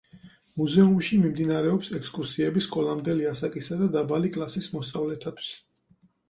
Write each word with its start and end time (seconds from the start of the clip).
მუზეუმში 0.59 1.17
მიმდინარეობს 1.25 1.91
ექსკურსიები 1.99 2.63
სკოლამდელი 2.69 3.29
ასაკისა 3.33 3.79
და 3.83 3.91
დაბალი 3.97 4.33
კლასის 4.39 4.71
მოსწავლეთათვის. 4.79 5.53